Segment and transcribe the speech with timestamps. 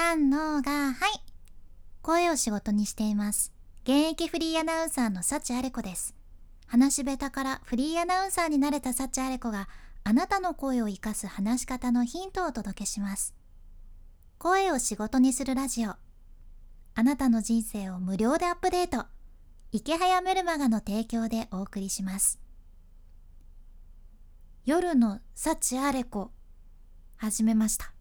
[0.00, 1.20] 三のがはい。
[2.02, 3.52] 声を仕事にしています。
[3.82, 6.14] 現役フリーアナウンサーの幸あれ子です。
[6.68, 9.68] 話し下手からフリーアナウンサーになれた幸あれ子が
[10.04, 13.34] あなたの声を生かす話し方のヒントをお届けします。
[14.38, 15.90] 声を仕事にするラジオ。
[15.90, 19.06] あなたの人生を無料でアップデート。
[19.72, 22.38] 池早メルマガの提供でお送りします。
[24.64, 26.30] 夜の幸あれ子
[27.16, 27.92] 始めました。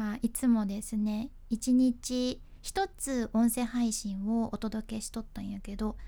[0.00, 5.98] まあいつもですね一日一つ音声配信をお届けしとったんやけど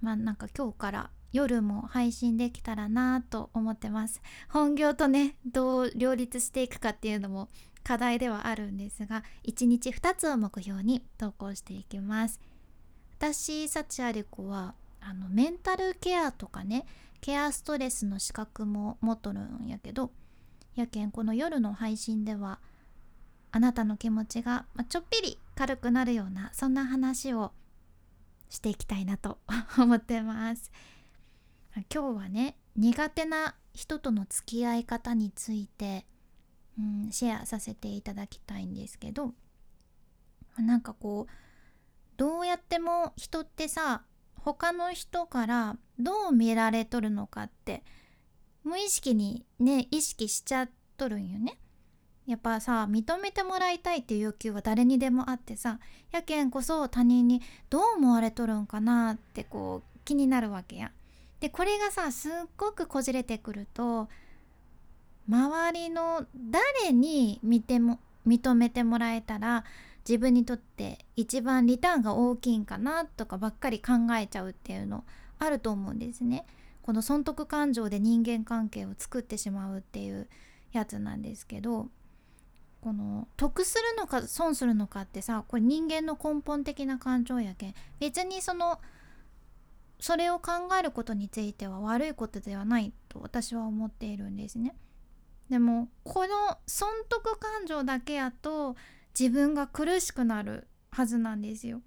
[0.00, 4.22] まあなんか今日から夜も配信できたらなと思ってます。
[4.48, 7.50] 本業とねどう両立していくかっていうのも
[7.84, 12.40] 課題ではあるんですが1日2つを目標に投稿していきます。
[13.18, 16.86] 私幸あれ子はあのメンタルケアとかね
[17.20, 20.10] ケアストレスの資格も持っとるんやけど
[20.74, 22.60] やけんこの夜の配信では
[23.52, 27.52] あなたの気持ちがちょっぴり軽くなるようなそんな話を
[28.48, 29.38] していきたいなと
[29.78, 30.70] 思ってます
[31.92, 36.06] 今日はね苦手な人との付き合い方について、
[36.78, 39.34] うん、シェアさせていただきたいんですけど
[40.58, 41.32] なんかこう
[42.16, 44.04] どうやっても人ってさ
[44.34, 47.84] 他の人からどう見られとるのかって
[48.64, 51.58] 無意識にね意識しちゃっとるんよね。
[52.30, 55.80] やっぱさ認めてもらいたいっていう欲求は誰にでもあってさ
[56.12, 60.92] やけんこそ他人にどう思われとるんかなってこう気になるわけや。
[61.40, 64.08] でこれがさすっごくこじれてくると
[65.28, 69.64] 周りの誰に見ても認めてもらえたら
[70.08, 75.04] 自分にとって一番リターンが大きいんかなとかばっかり考えちゃうっていうの
[75.40, 76.46] あると思うんですね。
[76.82, 80.28] この損得感情で人間関係を作ってしまうっていう
[80.72, 81.88] やつなんですけど
[82.80, 88.80] この得するのか損するのかってさこれ人間の根本的な感情やけん別にその
[89.98, 94.74] それを考えることについては悪いことではないと私は思っているんですね。
[95.50, 98.76] でもこの損得感情だけやと
[99.18, 101.82] 自分が苦しくなるはずなんですよ。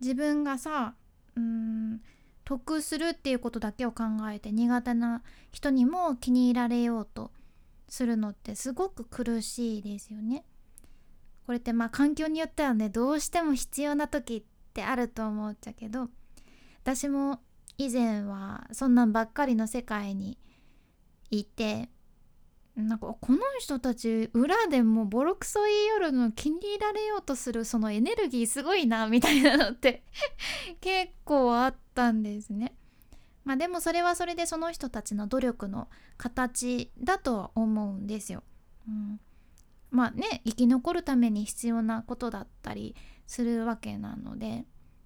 [0.00, 0.94] 自分がさ
[1.36, 2.02] うーん
[2.44, 7.30] 得するっていうことだけを考えて苦手な人にも気に入られようと
[7.88, 10.44] するのってすごく苦しいですよね。
[11.46, 16.08] これってまあ環境によってはねどうしても必要な時ってあると思っちゃけど
[16.82, 17.40] 私も
[17.76, 20.38] 以前はそんなんばっかりの世界に
[21.30, 21.90] いて
[22.76, 30.02] なんかこの人たち裏でもボロクソ言いよるの気に入られようとするそのエネルギーすごいなみたいなのって
[30.80, 32.74] 結構あったんですね。
[33.44, 38.42] まあでもそれはそれでその人たちの努力の形だとは思うんですよ。
[38.88, 39.20] うん、
[39.90, 42.94] まあね生き残るために必要なことだったり
[43.26, 44.64] するわけなので、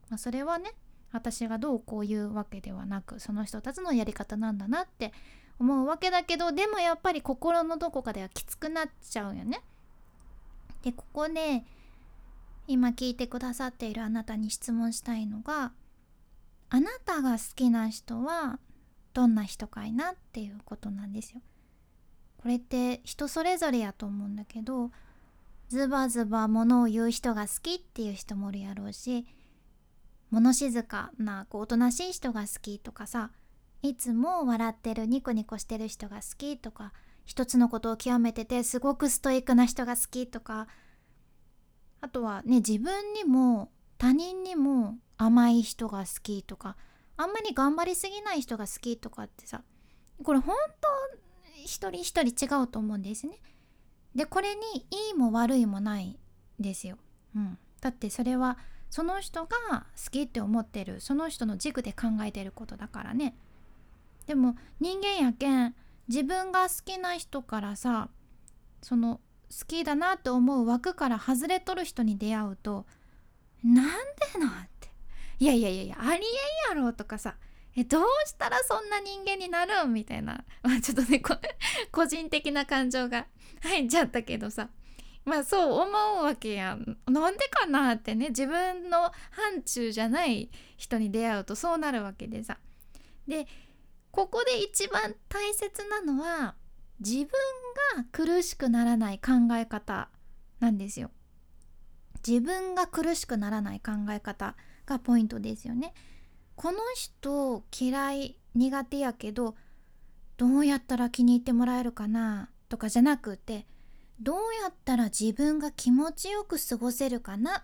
[0.08, 0.72] まあ、それはね
[1.12, 5.12] 私がどうこう言うわけではなくその人たちのやり方なんだなって
[5.58, 9.62] 思うわけだけどでもやっぱり心のどこかではきつくなっちゃうよね。
[10.82, 11.64] でここで
[12.68, 15.72] 今聞いてくださっているあなたに質問したいのが
[16.70, 18.58] あなたが好きな人は
[19.14, 21.40] どんな人かいなっていうことなんですよ。
[22.38, 24.90] これって人それぞれやと思うんだけど
[25.68, 29.26] ズバズバ物を言う人が好きっていう人もおるやろうし
[30.30, 33.32] 物静かなこうおとなしい人が好きとかさ
[33.82, 36.92] いつも笑ってるニコニコしてる人が好きとか
[37.24, 40.68] 一つのことを極めててすごくストイックな人が好きとか
[42.00, 46.76] あとはね自分にも他人にも甘い人が好きとか
[47.16, 49.62] あんまり頑張りすぎない人が好きとかってさ
[50.22, 50.88] これ本当
[51.56, 53.38] 一人一人違うと思うんですね。
[54.14, 56.18] でこれにいいも悪いもない
[56.58, 56.96] ですよ。
[57.36, 58.58] うん、だってそれは
[58.90, 63.36] その人が好きって思ってるその人の軸で考えてることだからね。
[64.26, 65.74] でも人間やけん
[66.06, 68.08] 自分が好きな人からさ
[68.82, 72.86] その好きだなって思う枠から外れとる人に出会うと
[73.64, 74.77] なんでなって
[75.38, 76.26] いやいやいやいやあり
[76.70, 77.36] えんやろとかさ
[77.76, 81.22] えどうしたらそんな人間になるんみたいな、 まあ、ちょっとね
[81.92, 83.28] 個人的な感情が
[83.62, 84.68] 入っちゃったけどさ。
[85.24, 86.96] まあそう思うわけやん。
[87.06, 92.58] なんでかなってね自分の範疇じゃない人に出会うとそうなるわけでさ。
[93.26, 93.46] で
[94.10, 96.56] ここで一番大切なのは
[97.00, 97.28] 自分
[97.96, 100.08] が苦しくならない考え方
[100.60, 101.10] なんですよ。
[102.26, 104.56] 自分が苦しくならない考え方。
[104.88, 105.92] がポイントですよね。
[106.56, 109.54] この人嫌い苦手やけど
[110.36, 112.48] どうやったら気に入ってもらえるかな？
[112.68, 113.66] とかじゃなくて
[114.20, 117.58] どうやったら自分が気持ちよく過ごせるかな？
[117.58, 117.62] っ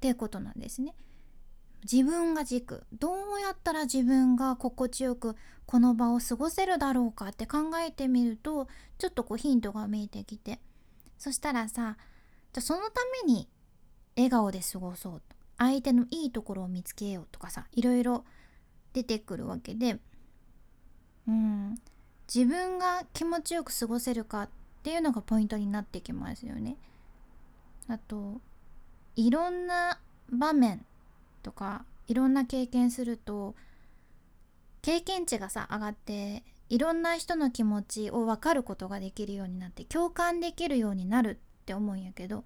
[0.00, 0.94] ていうことなんですね。
[1.90, 2.84] 自分が軸。
[2.92, 5.36] どうやったら自分が心地よく
[5.66, 7.28] この場を過ごせるだろうか？
[7.28, 8.68] って考えてみると
[8.98, 10.60] ちょっとこうヒントが見えてきて。
[11.16, 11.96] そしたらさ
[12.52, 13.48] じゃそのために
[14.16, 15.33] 笑顔で過ごそうと。
[15.58, 18.24] 相手のいいところを見つけようとかさいろいろ
[18.92, 19.98] 出てくるわけで
[21.28, 21.74] うん
[22.32, 24.48] 自分が気持ちよく過ごせるかっ
[24.82, 26.76] ていうのがポイントになってきますよね。
[27.86, 28.40] あと
[29.16, 30.84] いろんな場面
[31.42, 33.54] とかいろんな経験すると
[34.82, 42.44] 経験値がさ上がっていろんな人の気持ちを分かることができるようになって共感できるようになるって思うんやけど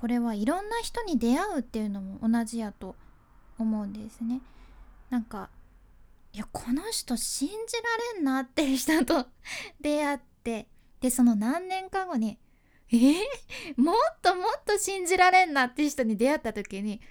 [0.00, 2.96] これはいろんな人に出会うっていうのも同じやと
[3.58, 4.40] 思うんですね。
[5.10, 5.50] なんか
[6.32, 9.26] いやこの人信じられんなっていう人と
[9.78, 10.68] 出会って
[11.02, 12.38] でその何年か後に
[12.90, 12.96] え？
[12.96, 13.22] ー、
[13.76, 17.02] もっともっと信じられんなっていう人に出会った時に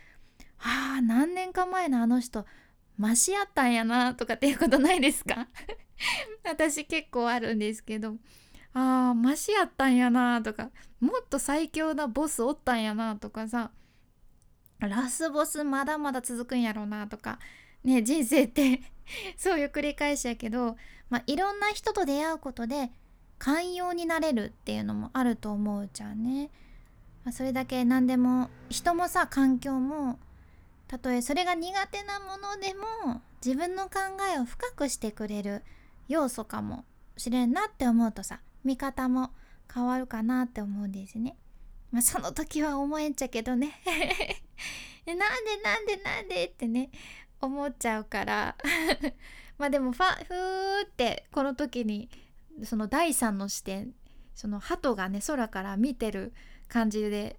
[0.58, 2.48] ああ何年か前のあの人
[2.98, 5.48] マシやったんやなとかっていうことないですか？
[6.44, 8.16] 私結構あるんですけど。
[8.74, 10.70] ああマシやったんやなとか
[11.00, 13.72] もっと最強なボスおったんやなとかさ
[14.80, 17.40] ラスボスまだまだ続くんやろうなとか
[17.84, 18.82] ね人生って
[19.38, 20.78] そういう繰り返しやけど、
[21.10, 22.92] まあ、いろんな人と出会うことで
[23.38, 26.50] 寛容になれるっていうのもあると思うじゃんね。
[27.24, 30.20] まあ、それだけ何でも人もさ環境も
[30.88, 34.00] たとえそれが苦手なものでも自分の考
[34.34, 35.64] えを深くしてくれる
[36.08, 36.86] 要素かも
[37.18, 39.32] しれんなって思うとさ見方も
[39.74, 41.38] 変わるかなって思うんですね。
[41.92, 43.74] まあ、その時は思えんちゃけどね。
[45.06, 45.26] なんで
[45.64, 46.92] なんでなんでってね
[47.42, 48.56] 思っちゃうから。
[49.58, 52.10] まあでもファふーってこの時に
[52.64, 53.94] その第三の視点
[54.34, 56.34] その鳩がね空から見てる
[56.70, 57.38] 感じで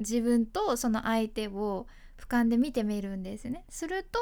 [0.00, 1.86] 自分とその相手を
[2.18, 3.64] 俯瞰で見てみるんですね。
[3.70, 4.18] すると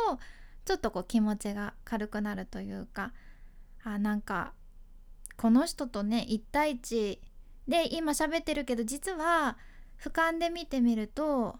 [0.64, 3.12] ちょっとこう気持ちが軽くなるというか
[3.82, 4.52] あなんか
[5.41, 7.19] この人とね1対1
[7.67, 9.57] で今喋ってるけど実は
[9.99, 11.57] 俯瞰で見てみると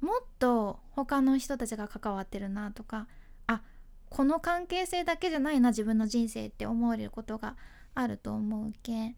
[0.00, 3.06] もっと他の人たちが関わってるなとか
[3.46, 3.62] あ
[4.10, 7.54] この関係性だけじゃないな自分の人生って思われることが
[7.94, 9.16] あると思うけん。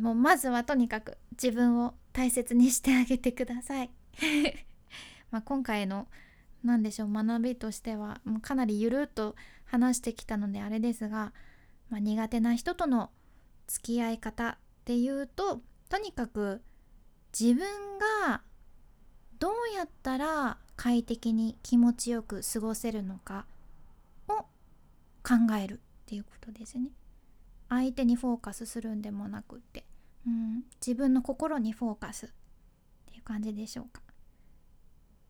[0.00, 3.90] もうまずはとにかく自分を大切にしてあげてください。
[5.32, 6.06] ま、今回の
[6.62, 9.34] 何でしょう学びとしてはもうかなりゆるっと
[9.64, 11.32] 話してきたのであれですが、
[11.90, 13.10] まあ、苦手な人との
[13.66, 16.62] 付き合い方っていうととにかく
[17.38, 17.66] 自分
[18.26, 18.42] が
[19.38, 23.46] どうやったら快適に気持ちよく過ごせるのか
[24.28, 24.32] を
[25.22, 26.90] 考えるっていうことですね。
[27.68, 29.84] 相手にフォーカスするんでもなくって、
[30.26, 32.28] うん、自分の心にフォーカスっ
[33.06, 34.02] ていう感じでしょうか。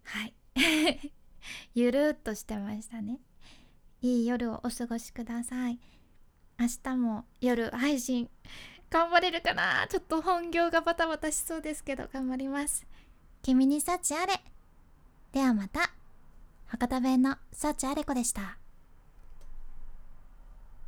[0.04, 0.34] はい
[1.74, 3.20] ゆるっとしてましたね
[4.02, 5.78] いい夜をお過ごしください
[6.60, 8.28] 明日も夜配信
[8.90, 9.86] 頑張れるかな？
[9.88, 12.86] ちょっと本業がバタバタしそうですけど頑張ります。
[13.40, 14.34] 君に幸あれ。
[15.32, 15.90] ではまた。
[16.66, 18.58] 博多弁の幸あれ子でした。